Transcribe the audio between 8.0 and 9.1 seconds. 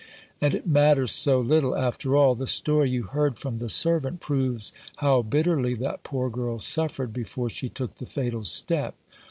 fatal step.